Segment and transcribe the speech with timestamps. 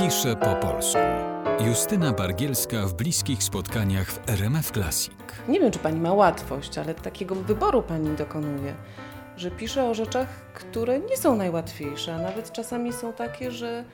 [0.00, 0.98] Pisze po polsku.
[1.66, 5.12] Justyna Bargielska w bliskich spotkaniach w RMF Classic.
[5.48, 8.74] Nie wiem, czy pani ma łatwość, ale takiego wyboru pani dokonuje,
[9.36, 13.84] że pisze o rzeczach, które nie są najłatwiejsze, a nawet czasami są takie, że,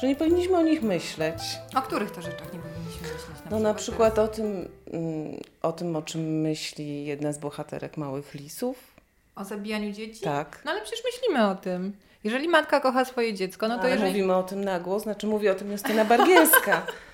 [0.00, 1.42] że nie powinniśmy o nich myśleć.
[1.76, 3.44] O których to rzeczach nie powinniśmy myśleć?
[3.44, 7.96] Na No na przykład o tym, mm, o tym, o czym myśli jedna z bohaterek
[7.96, 8.94] Małych Lisów.
[9.36, 10.20] O zabijaniu dzieci?
[10.20, 10.62] Tak.
[10.64, 11.92] No ale przecież myślimy o tym.
[12.24, 14.10] Jeżeli matka kocha swoje dziecko, no to ale jeżeli...
[14.10, 16.82] mówimy o tym na głos, znaczy mówi o tym Justyna Bargielska.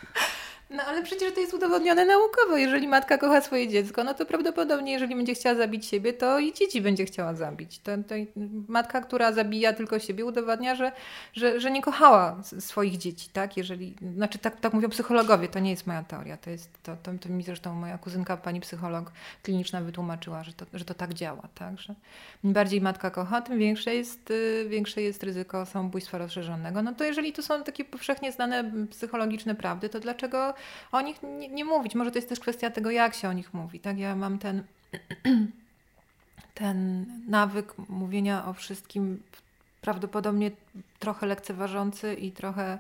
[0.71, 2.57] No ale przecież to jest udowodnione naukowo.
[2.57, 6.53] Jeżeli matka kocha swoje dziecko, no to prawdopodobnie, jeżeli będzie chciała zabić siebie, to i
[6.53, 7.79] dzieci będzie chciała zabić.
[7.79, 8.15] To, to
[8.69, 10.93] matka, która zabija tylko siebie, udowadnia, że,
[11.33, 13.57] że, że nie kochała swoich dzieci, tak?
[13.57, 16.37] Jeżeli, znaczy tak, tak mówią psychologowie, to nie jest moja teoria.
[16.37, 20.66] To, jest, to, to, to mi zresztą moja kuzynka, pani psycholog kliniczna wytłumaczyła, że to,
[20.75, 21.80] że to tak działa, tak?
[21.80, 21.95] Że
[22.45, 26.83] im bardziej matka kocha, tym większe jest, y, większe jest ryzyko samobójstwa rozszerzonego.
[26.83, 30.55] No to jeżeli to są takie powszechnie znane psychologiczne prawdy, to dlaczego
[30.92, 31.95] o nich nie, nie mówić?
[31.95, 33.98] Może to jest też kwestia tego, jak się o nich mówi, tak?
[33.98, 34.64] Ja mam ten,
[36.54, 39.23] ten nawyk mówienia o wszystkim
[39.80, 40.51] prawdopodobnie
[40.98, 42.79] trochę lekceważący i trochę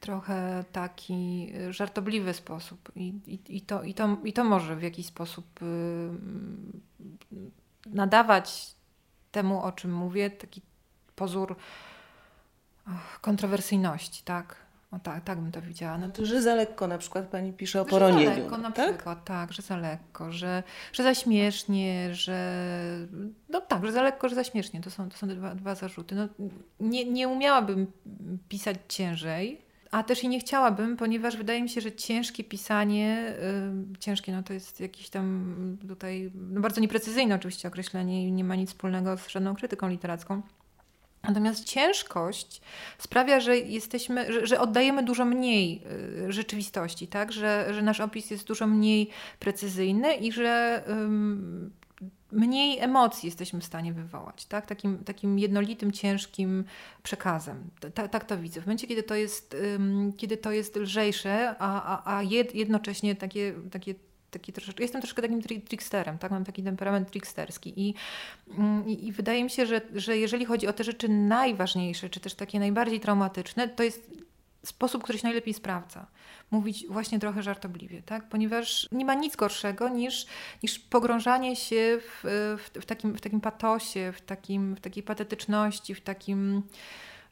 [0.00, 4.82] trochę taki y, żartobliwy sposób i, i, i, to, i, to, i to może w
[4.82, 6.10] jakiś sposób y,
[7.86, 8.74] nadawać
[9.32, 10.62] temu, o czym mówię, taki
[11.16, 11.56] pozór
[13.20, 14.56] kontrowersyjności, tak?
[14.90, 15.98] O, tak, tak bym to widziała.
[15.98, 18.30] No, To, że za lekko na przykład pani pisze o że poronieniu.
[18.30, 18.94] Za lekko na tak?
[18.94, 22.66] przykład, tak, że za lekko, że, że za śmiesznie, że
[23.48, 24.80] no tak, że za lekko, że za śmiesznie.
[24.80, 26.14] To są, to są te dwa, dwa zarzuty.
[26.14, 26.28] No,
[26.80, 27.86] nie, nie umiałabym
[28.48, 33.34] pisać ciężej, a też i nie chciałabym, ponieważ wydaje mi się, że ciężkie pisanie,
[33.94, 38.44] y, ciężkie no to jest jakieś tam tutaj no bardzo nieprecyzyjne oczywiście określenie i nie
[38.44, 40.42] ma nic wspólnego z żadną krytyką literacką.
[41.22, 42.60] Natomiast ciężkość
[42.98, 45.82] sprawia, że jesteśmy, że, że oddajemy dużo mniej
[46.26, 47.32] y, rzeczywistości, tak?
[47.32, 51.70] Że, że nasz opis jest dużo mniej precyzyjny i że ym,
[52.32, 54.66] mniej emocji jesteśmy w stanie wywołać, tak?
[54.66, 56.64] Takim, takim jednolitym, ciężkim
[57.02, 57.70] przekazem.
[57.94, 58.60] Ta, tak to widzę.
[58.60, 63.16] W momencie, kiedy to jest, ym, kiedy to jest lżejsze, a, a, a jed, jednocześnie
[63.16, 63.94] takie, takie
[64.30, 66.30] taki troszeczkę, jestem troszkę takim tri- tricksterem, tak?
[66.30, 67.94] Mam taki temperament tricksterski i,
[68.58, 72.20] mm, i, i wydaje mi się, że, że jeżeli chodzi o te rzeczy najważniejsze, czy
[72.20, 74.10] też takie najbardziej traumatyczne, to jest
[74.64, 76.06] sposób, który się najlepiej sprawdza.
[76.50, 78.28] Mówić właśnie trochę żartobliwie, tak?
[78.28, 80.26] Ponieważ nie ma nic gorszego niż,
[80.62, 82.20] niż pogrążanie się w,
[82.58, 86.62] w, w, takim, w takim patosie, w, takim, w takiej patetyczności, w takim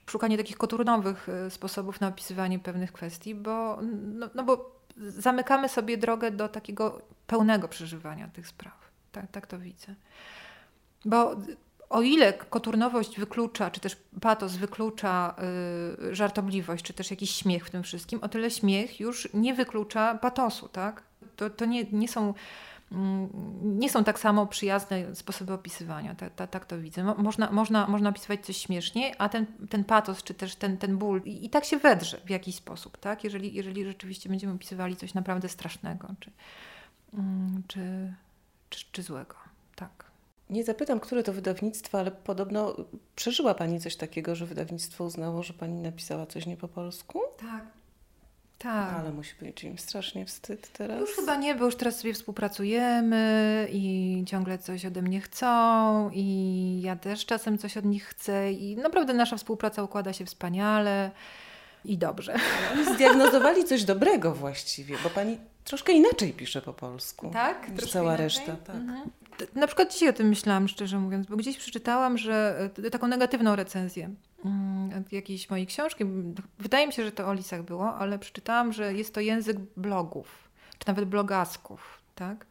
[0.07, 5.97] szukanie takich koturnowych y, sposobów na opisywanie pewnych kwestii, bo, no, no bo zamykamy sobie
[5.97, 8.91] drogę do takiego pełnego przeżywania tych spraw.
[9.12, 9.95] Tak, tak to widzę.
[11.05, 11.37] Bo
[11.91, 15.34] o ile koturnowość wyklucza, czy też patos wyklucza
[16.11, 20.15] y, żartobliwość, czy też jakiś śmiech w tym wszystkim, o tyle śmiech już nie wyklucza
[20.15, 21.03] patosu, tak?
[21.37, 22.34] To, to nie, nie są
[23.62, 26.14] nie są tak samo przyjazne sposoby opisywania.
[26.14, 27.04] Tak, tak, tak to widzę.
[27.04, 30.98] Mo, można, można, można opisywać coś śmiesznie, a ten, ten patos, czy też ten, ten
[30.98, 33.24] ból i, i tak się wedrze w jakiś sposób, tak?
[33.24, 36.30] Jeżeli, jeżeli rzeczywiście będziemy opisywali coś naprawdę strasznego, czy,
[37.14, 38.12] mm, czy,
[38.70, 39.34] czy, czy złego.
[39.76, 40.04] Tak.
[40.50, 42.76] Nie zapytam, które to wydawnictwo, ale podobno
[43.16, 47.20] przeżyła Pani coś takiego, że wydawnictwo uznało, że Pani napisała coś nie po polsku?
[47.41, 47.64] Tak.
[48.59, 48.94] Tak.
[48.94, 51.00] Ale musi być im strasznie wstyd teraz.
[51.00, 56.81] Już chyba nie, bo już teraz sobie współpracujemy i ciągle coś ode mnie chcą i
[56.84, 61.11] ja też czasem coś od nich chcę i naprawdę nasza współpraca układa się wspaniale
[61.84, 62.34] i dobrze.
[62.72, 67.31] Oni zdiagnozowali coś dobrego właściwie, bo Pani troszkę inaczej pisze po polsku.
[67.33, 67.69] Tak?
[67.69, 68.25] Niż cała inaczej?
[68.25, 68.77] reszta, tak.
[68.77, 69.11] Mhm.
[69.55, 73.56] Na przykład dzisiaj o tym myślałam, szczerze mówiąc, bo gdzieś przeczytałam, że e, taką negatywną
[73.56, 74.11] recenzję
[75.12, 76.04] jakiejś mojej książki.
[76.58, 80.48] Wydaje mi się, że to o lisach było, ale przeczytałam, że jest to język blogów,
[80.78, 82.47] czy nawet blogasków, tak?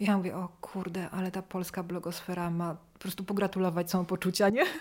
[0.00, 4.64] Ja mówię, o kurde, ale ta polska blogosfera ma po prostu pogratulować samopoczucia, nie?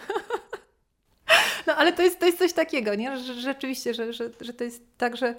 [1.67, 3.17] No ale to jest, to jest coś takiego, nie?
[3.17, 5.35] Że, rzeczywiście, że, że, że to jest tak, że Mm,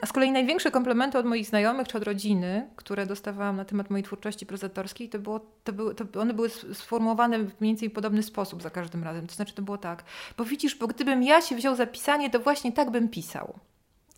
[0.00, 3.90] A z kolei największe komplementy od moich znajomych czy od rodziny, które dostawałam na temat
[3.90, 8.22] mojej twórczości prozatorskiej, to, było, to, były, to one były sformułowane w mniej więcej podobny
[8.22, 9.26] sposób za każdym razem.
[9.26, 10.04] To znaczy to było tak,
[10.36, 13.58] bo widzisz, bo gdybym ja się wziął za pisanie, to właśnie tak bym pisał.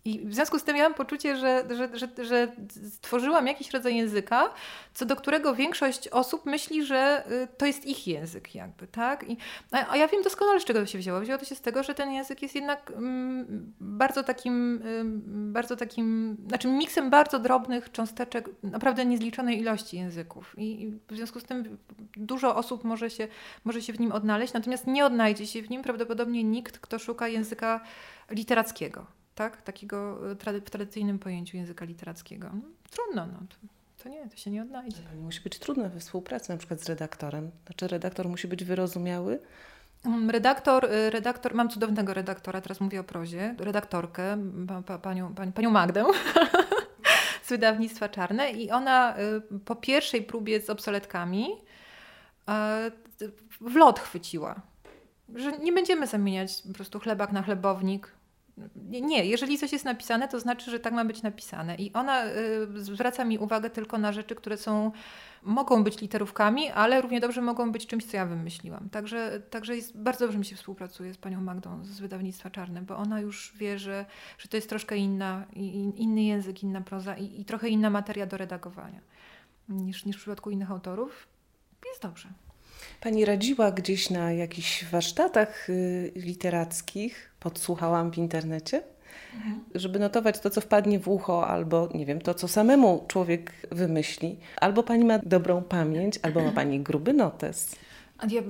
[0.07, 2.51] I w związku z tym miałam poczucie, że, że, że, że
[2.89, 4.49] stworzyłam jakiś rodzaj języka,
[4.93, 9.29] co do którego większość osób myśli, że y, to jest ich język jakby, tak?
[9.29, 9.37] I,
[9.71, 11.19] a, a ja wiem doskonale, z czego to się wzięło.
[11.19, 14.81] Wzięło to się z tego, że ten język jest jednak mm, bardzo takim,
[15.27, 20.55] bardzo takim, znaczy miksem bardzo drobnych cząsteczek, naprawdę niezliczonej ilości języków.
[20.57, 21.77] I, I, w związku z tym
[22.17, 23.27] dużo osób może się,
[23.65, 27.27] może się w nim odnaleźć, natomiast nie odnajdzie się w nim prawdopodobnie nikt, kto szuka
[27.27, 27.81] języka
[28.29, 29.61] literackiego tak?
[29.61, 32.49] Takiego e, w tradycyjnym pojęciu języka literackiego.
[32.53, 32.61] No,
[32.91, 33.39] trudno, no.
[33.49, 33.55] To,
[34.03, 35.01] to, nie, to się nie odnajdzie.
[35.21, 37.51] Musi być trudne we współpracy na przykład z redaktorem.
[37.65, 39.39] Znaczy redaktor musi być wyrozumiały.
[40.05, 44.37] Mm, redaktor, e, redaktor, mam cudownego redaktora, teraz mówię o prozie, redaktorkę,
[44.67, 46.05] pa, pa, panią, pani, panią Magdę
[47.43, 51.47] z wydawnictwa Czarne i ona e, po pierwszej próbie z obsoletkami
[53.61, 54.61] w lot chwyciła,
[55.35, 58.11] że nie będziemy zamieniać po prostu chlebak na chlebownik,
[58.85, 61.75] nie, jeżeli coś jest napisane, to znaczy, że tak ma być napisane.
[61.75, 62.31] I ona y,
[62.75, 64.91] zwraca mi uwagę tylko na rzeczy, które są,
[65.43, 68.89] mogą być literówkami, ale równie dobrze mogą być czymś, co ja wymyśliłam.
[68.89, 72.97] Także, także jest, bardzo dobrze mi się współpracuje z panią Magdą z wydawnictwa Czarne, bo
[72.97, 74.05] ona już wie, że,
[74.37, 75.45] że to jest troszkę inna,
[75.95, 79.01] inny język, inna proza i, i trochę inna materia do redagowania
[79.69, 81.27] niż, niż w przypadku innych autorów.
[81.85, 82.29] Jest dobrze.
[83.01, 88.83] Pani radziła gdzieś na jakichś warsztatach y, literackich, podsłuchałam w internecie,
[89.35, 89.63] mhm.
[89.75, 94.39] żeby notować to, co wpadnie w ucho, albo nie wiem, to, co samemu człowiek wymyśli.
[94.61, 97.75] Albo pani ma dobrą pamięć, albo ma pani gruby notes.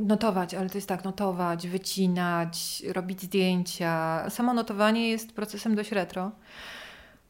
[0.06, 4.26] Notować, ale to jest tak, notować, wycinać, robić zdjęcia.
[4.30, 6.32] Samo notowanie jest procesem dość retro.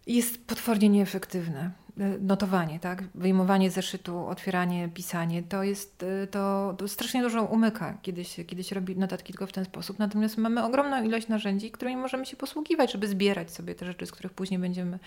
[0.08, 1.72] Jest potwornie nieefektywne.
[2.00, 3.04] E, notowanie, tak?
[3.16, 8.64] wyjmowanie zeszytu, otwieranie, pisanie, to jest, e, to, to strasznie dużo umyka, kiedy się, kiedy
[8.64, 10.00] się robi notatki tylko w ten sposób.
[10.00, 14.12] Natomiast mamy ogromną ilość narzędzi, którymi możemy się posługiwać, żeby zbierać sobie te rzeczy, z
[14.12, 15.00] których później będziemy,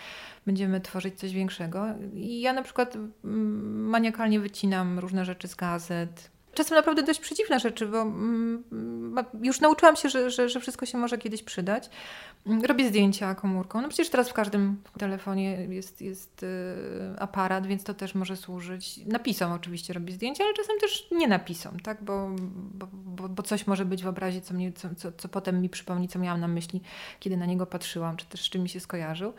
[0.46, 1.87] będziemy tworzyć coś większego.
[2.14, 7.61] I ja na przykład mm, maniakalnie wycinam różne rzeczy z gazet, czasem naprawdę dość przeciwne
[7.61, 8.64] rzeczy, bo mm,
[9.43, 11.91] już nauczyłam się, że, że, że, wszystko się może kiedyś przydać.
[12.47, 13.81] Mm, robię zdjęcia komórką.
[13.81, 16.47] No przecież teraz w każdym telefonie jest, jest y,
[17.19, 19.00] aparat, więc to też może służyć.
[19.06, 22.05] Napisom oczywiście robię zdjęcia, ale czasem też nie napisom, tak?
[22.05, 22.31] bo,
[22.75, 25.69] bo, bo, bo coś może być w obrazie, co, mnie, co, co, co potem mi
[25.69, 26.81] przypomni, co miałam na myśli,
[27.20, 29.32] kiedy na niego patrzyłam, czy też z czym mi się skojarzył.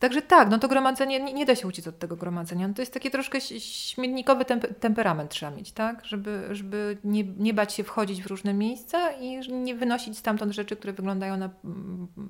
[0.00, 2.68] Także tak, no to gromadzenie, nie, nie da się uciec od tego gromadzenia.
[2.68, 6.04] No to jest taki troszkę śmietnikowy temp temperament trzeba mieć, tak?
[6.04, 10.76] Żeby, żeby nie, nie bać się wchodzić w różne miejsca i nie wynosić stamtąd rzeczy,
[10.76, 11.50] które wyglądają na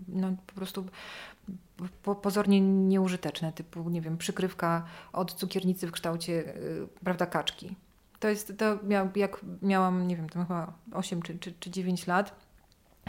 [0.08, 0.84] no, po prostu
[2.02, 7.76] po, pozornie nieużyteczne, typu, nie wiem, przykrywka od cukiernicy w kształcie, yy, prawda, kaczki.
[8.20, 8.78] To jest, to
[9.16, 12.45] jak miałam, nie wiem, tam chyba 8 czy, czy, czy 9 lat,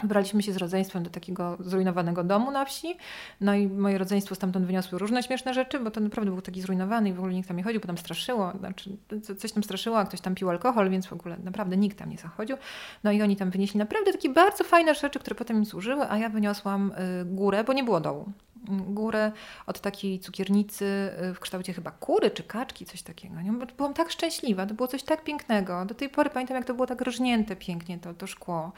[0.02, 2.96] Wybraliśmy się z rodzeństwem do takiego zrujnowanego domu na wsi.
[3.40, 7.08] No i moje rodzeństwo stamtąd wyniosło różne śmieszne rzeczy, bo to naprawdę był taki zrujnowany
[7.08, 8.52] i w ogóle nikt tam nie chodził, bo tam straszyło.
[8.58, 8.96] Znaczy,
[9.38, 12.18] coś tam straszyło, a ktoś tam pił alkohol, więc w ogóle naprawdę nikt tam nie
[12.18, 12.56] zachodził.
[13.04, 16.18] No i oni tam wynieśli naprawdę takie bardzo fajne rzeczy, które potem im służyły, a
[16.18, 18.32] ja wyniosłam y, górę, bo nie było dołu.
[18.68, 19.32] Górę
[19.66, 23.34] od takiej cukiernicy y, w kształcie chyba kury czy kaczki, coś takiego.
[23.76, 25.84] Byłam tak szczęśliwa, to było coś tak pięknego.
[25.84, 28.72] Do tej pory pamiętam, jak to było tak rżnięte pięknie, to, to szkło.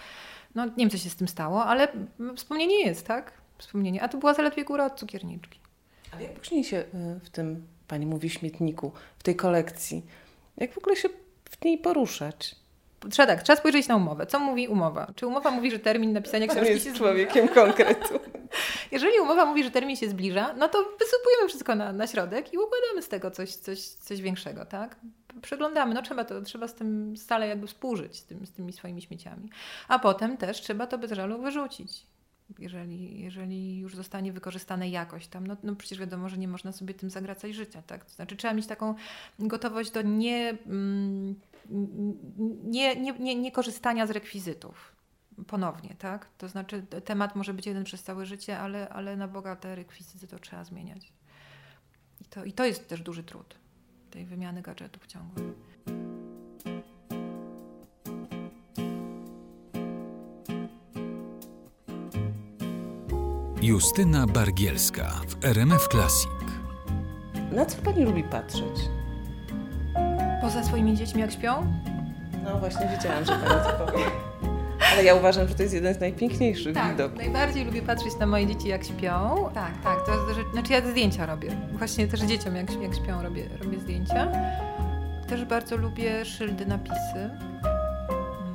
[0.54, 1.88] No nie wiem, co się z tym stało, ale
[2.36, 3.32] wspomnienie jest, tak?
[3.58, 4.02] Wspomnienie.
[4.02, 5.60] A to była zaledwie góra od cukierniczki.
[6.12, 10.02] Ale jak później się y, w tym, pani mówi, śmietniku, w tej kolekcji,
[10.56, 11.08] jak w ogóle się
[11.50, 12.56] w niej poruszać?
[13.10, 14.26] Trzeba tak, trzeba spojrzeć na umowę.
[14.26, 15.12] Co mówi umowa?
[15.16, 18.20] Czy umowa mówi, że termin napisania książki jest się człowiekiem konkretu.
[18.92, 22.58] Jeżeli umowa mówi, że termin się zbliża, no to wysypujemy wszystko na, na środek i
[22.58, 24.96] układamy z tego coś, coś, coś większego, tak?
[25.42, 29.02] Przeglądamy, no trzeba, to, trzeba z tym stale jakby współżyć, z, tym, z tymi swoimi
[29.02, 29.50] śmieciami.
[29.88, 32.06] A potem też trzeba to bez żalu wyrzucić.
[32.58, 36.94] Jeżeli, jeżeli już zostanie wykorzystane jakoś tam, no, no przecież wiadomo, że nie można sobie
[36.94, 38.04] tym zagracać życia, tak?
[38.04, 38.94] To znaczy trzeba mieć taką
[39.38, 40.56] gotowość do nie...
[40.66, 41.40] Mm,
[42.64, 44.92] nie, nie, nie, nie korzystania z rekwizytów
[45.46, 46.28] ponownie, tak?
[46.38, 50.26] To znaczy temat może być jeden przez całe życie, ale, ale na Boga te rekwizyty
[50.26, 51.12] to trzeba zmieniać.
[52.20, 53.54] I to, I to jest też duży trud
[54.10, 55.44] tej wymiany gadżetów ciągłej.
[63.62, 66.30] Justyna Bargielska w RMF Classic.
[67.52, 68.88] Na co Pani lubi patrzeć?
[70.40, 71.72] Poza swoimi dziećmi, jak śpią?
[72.44, 74.29] No właśnie, wiedziałam, że Pani to powie.
[75.00, 77.18] Ale ja uważam, że to jest jeden z najpiękniejszych tak, widoków.
[77.18, 79.50] najbardziej lubię patrzeć na moje dzieci, jak śpią.
[79.54, 80.06] Tak, tak.
[80.06, 81.56] To, że, znaczy ja zdjęcia robię.
[81.72, 84.32] Właśnie też dzieciom, jak, jak śpią, robię, robię zdjęcia.
[85.28, 87.30] Też bardzo lubię szyldy, napisy.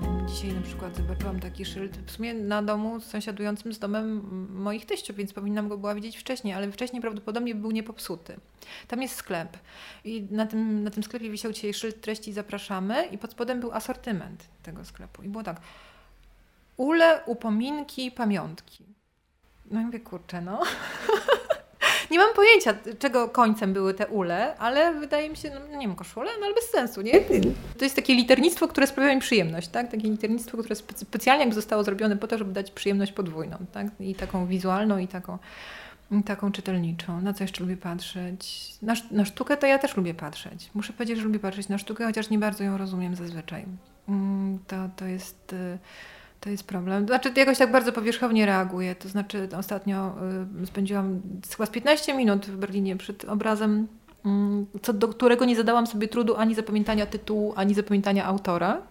[0.04, 4.22] Mm, dzisiaj na przykład zobaczyłam taki szyld w sumie na domu sąsiadującym z domem
[4.54, 8.36] moich teściów, więc powinnam go była widzieć wcześniej, ale wcześniej prawdopodobnie był niepopsuty.
[8.88, 9.58] Tam jest sklep
[10.04, 13.72] i na tym, na tym sklepie wisiał dzisiaj szyld treści zapraszamy i pod spodem był
[13.72, 15.62] asortyment tego sklepu i było tak
[16.78, 18.86] ule, upominki, pamiątki.
[19.72, 20.62] No i mówię, kurczę, no.
[22.12, 25.96] nie mam pojęcia, czego końcem były te ule, ale wydaje mi się, no nie wiem,
[25.96, 27.14] koszule, no ale bez sensu, nie?
[27.78, 29.92] To jest takie liternictwo, które sprawia mi przyjemność, tak?
[29.92, 33.88] Takie liternictwo, które specjalnie jakby zostało zrobione po to, żeby dać przyjemność podwójną, tak?
[34.00, 35.38] I taką wizualną, i taką,
[36.26, 37.22] taką czytelniczą.
[37.22, 38.74] Na co jeszcze lubię patrzeć?
[38.82, 40.70] Na, na sztukę to ja też lubię patrzeć.
[40.74, 43.66] Muszę powiedzieć, że lubię patrzeć na sztukę, chociaż nie bardzo ją rozumiem zazwyczaj.
[44.10, 45.56] Mm, to, to jest...
[46.46, 47.08] To jest problem.
[47.08, 48.96] Znaczy, jakoś tak bardzo powierzchownie reaguję.
[48.96, 50.16] To znaczy, ostatnio
[50.64, 51.22] y, spędziłam
[51.52, 53.88] chyba z 15 minut w Berlinie przed obrazem,
[54.76, 58.82] y, co do którego nie zadałam sobie trudu ani zapamiętania tytułu, ani zapamiętania autora.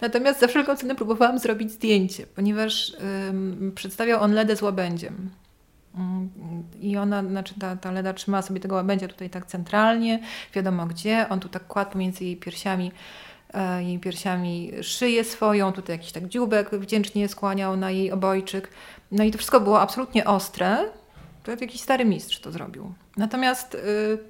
[0.00, 2.96] Natomiast za wszelką cenę próbowałam zrobić zdjęcie, ponieważ
[3.74, 5.30] przedstawiał on Ledę z łabędziem.
[6.80, 10.20] I ona, znaczy ta, ta Leda trzymała sobie tego łabędzia tutaj tak centralnie,
[10.54, 11.26] wiadomo gdzie.
[11.28, 12.92] On tu tak kładł pomiędzy jej piersiami
[13.80, 18.68] jej piersiami szyję swoją, tutaj jakiś tak dziubek wdzięcznie skłaniał na jej obojczyk.
[19.10, 20.78] No i to wszystko było absolutnie ostre.
[21.42, 22.92] To jakiś stary mistrz to zrobił.
[23.16, 23.78] Natomiast y,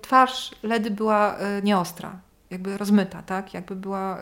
[0.02, 3.54] twarz Ledy była y, nieostra, jakby rozmyta, tak?
[3.54, 4.18] Jakby, była,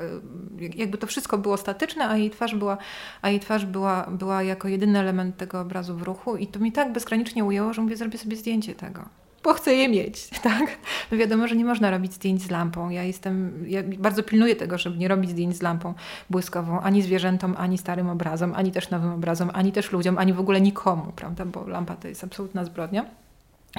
[0.61, 2.79] y, jakby to wszystko było statyczne, a jej twarz, była,
[3.23, 6.73] a jej twarz była, była jako jedyny element tego obrazu w ruchu i to mi
[6.73, 9.05] tak bezgranicznie ujęło, że mówię, zrobię sobie zdjęcie tego
[9.43, 10.79] bo chcę je mieć, tak?
[11.13, 12.91] No wiadomo, że nie można robić zdjęć z lampą.
[12.91, 15.95] Ja jestem, ja bardzo pilnuję tego, żeby nie robić zdjęć z lampą
[16.31, 20.41] błyskową ani zwierzętom, ani starym obrazom, ani też nowym obrazom, ani też ludziom, ani w
[20.41, 21.45] ogóle nikomu, prawda?
[21.45, 23.05] Bo lampa to jest absolutna zbrodnia.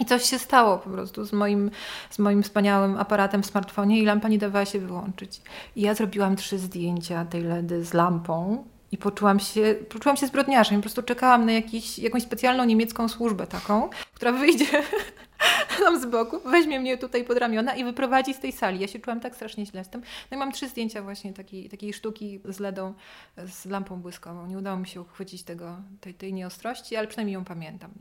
[0.02, 1.72] I coś się stało po prostu z moim,
[2.10, 5.42] z moim wspaniałym aparatem w smartfonie i lampa nie dawała się wyłączyć.
[5.76, 10.78] I ja zrobiłam trzy zdjęcia tej LEDy z lampą i poczułam się, poczułam się zbrodniarzem.
[10.78, 14.66] Po prostu czekałam na jakiś, jakąś specjalną niemiecką służbę taką, która wyjdzie
[15.80, 18.80] tam z boku, weźmie mnie tutaj pod ramiona i wyprowadzi z tej sali.
[18.80, 20.02] Ja się czułam tak strasznie źle z tym.
[20.32, 22.94] No i mam trzy zdjęcia właśnie takiej, takiej sztuki z LEDą,
[23.38, 24.48] z lampą błyskową.
[24.48, 27.92] Nie udało mi się uchwycić tego, tej, tej nieostrości, ale przynajmniej ją pamiętam.